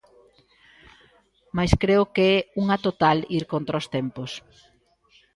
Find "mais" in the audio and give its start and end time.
1.55-1.71